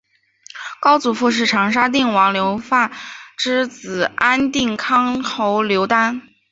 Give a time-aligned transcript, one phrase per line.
[0.81, 2.91] 高祖父是长沙定王刘发
[3.37, 6.23] 之子安众康侯刘丹。